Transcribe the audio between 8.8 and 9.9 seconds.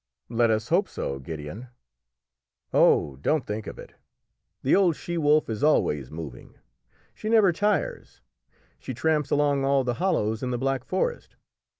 tramps along all